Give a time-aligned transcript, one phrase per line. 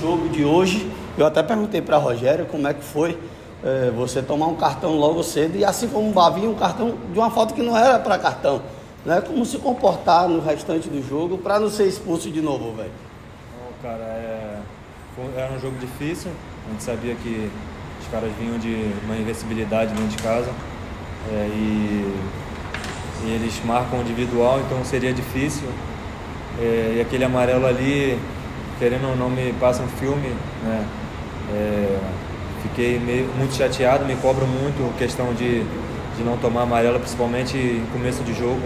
[0.00, 3.18] jogo de hoje, eu até perguntei para Rogério como é que foi
[3.62, 7.30] é, você tomar um cartão logo cedo e assim como o um cartão de uma
[7.30, 8.62] falta que não era para cartão.
[9.04, 9.20] Né?
[9.20, 12.90] Como se comportar no restante do jogo para não ser expulso de novo, velho?
[13.82, 14.58] Cara, é...
[15.36, 16.30] era um jogo difícil.
[16.66, 17.50] A gente sabia que
[18.00, 20.50] os caras vinham de uma invencibilidade dentro de casa.
[21.30, 22.14] É, e...
[23.24, 25.68] e, eles marcam individual, então seria difícil.
[26.58, 28.18] É, e aquele amarelo ali,
[28.80, 30.34] querendo ou não, me passa um filme.
[30.64, 30.84] Né?
[31.52, 31.98] É,
[32.62, 35.62] fiquei meio, muito chateado, me cobro muito questão de,
[36.16, 38.60] de não tomar amarelo, principalmente em começo de jogo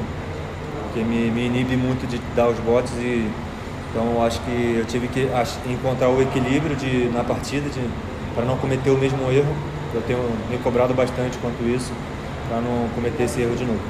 [0.95, 3.29] porque me, me inibe muito de dar os botes e
[3.91, 5.29] então acho que eu tive que
[5.67, 7.69] encontrar o equilíbrio de, na partida
[8.35, 9.55] para não cometer o mesmo erro.
[9.93, 10.19] Eu tenho
[10.51, 11.93] me cobrado bastante quanto isso
[12.49, 13.81] para não cometer esse erro de novo.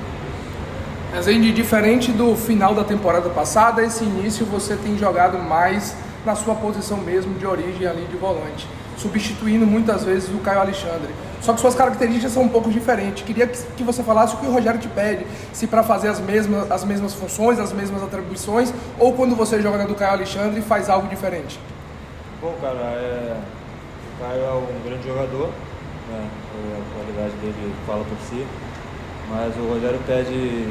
[1.12, 5.94] Rezende, diferente do final da temporada passada, esse início você tem jogado mais
[6.24, 11.08] na sua posição mesmo de origem ali de volante, substituindo muitas vezes o Caio Alexandre.
[11.40, 13.22] Só que suas características são um pouco diferentes.
[13.22, 16.70] Queria que você falasse o que o Rogério te pede, se para fazer as mesmas,
[16.70, 20.88] as mesmas funções, as mesmas atribuições, ou quando você joga na do Caio Alexandre faz
[20.88, 21.60] algo diferente.
[22.40, 23.36] Bom, cara, é...
[24.16, 25.50] o Caio é um grande jogador,
[26.08, 26.28] né?
[26.54, 28.46] a qualidade dele fala por si,
[29.28, 30.66] mas o Rogério pede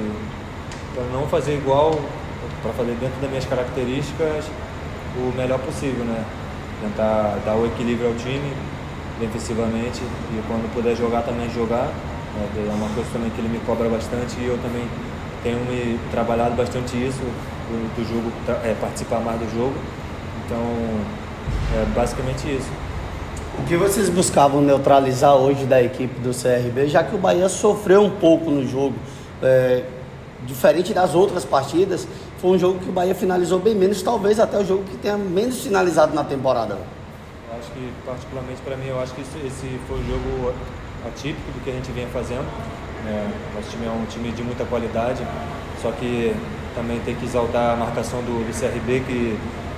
[0.95, 1.99] para não fazer igual,
[2.61, 4.45] para fazer dentro das minhas características
[5.17, 6.23] o melhor possível, né?
[6.81, 8.53] Tentar dar o equilíbrio ao time,
[9.19, 11.89] defensivamente e quando puder jogar também jogar.
[12.35, 14.87] É, é uma coisa também que ele me cobra bastante e eu também
[15.43, 17.21] tenho me trabalhado bastante isso
[17.69, 18.31] do, do jogo,
[18.63, 19.75] é, participar mais do jogo.
[20.45, 20.57] Então,
[21.75, 22.69] é basicamente isso.
[23.59, 28.01] O que vocês buscavam neutralizar hoje da equipe do CRB, já que o Bahia sofreu
[28.01, 28.95] um pouco no jogo,
[29.43, 29.83] é,
[30.45, 32.07] diferente das outras partidas,
[32.39, 35.17] foi um jogo que o Bahia finalizou bem menos, talvez até o jogo que tenha
[35.17, 36.77] menos finalizado na temporada
[37.63, 40.53] acho que, particularmente para mim, eu acho que esse, esse foi um jogo
[41.07, 42.45] atípico do que a gente vinha fazendo.
[43.07, 45.25] É, nosso time é um time de muita qualidade,
[45.81, 46.35] só que
[46.75, 49.37] também tem que exaltar a marcação do, do CRB, que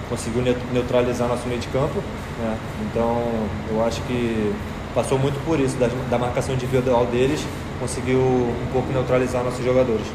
[0.09, 2.01] conseguiu neutralizar nosso meio de campo.
[2.39, 2.57] Né?
[2.89, 3.21] Então,
[3.69, 4.53] eu acho que
[4.93, 7.45] passou muito por isso, da, da marcação individual deles,
[7.79, 10.05] conseguiu um pouco neutralizar nossos jogadores.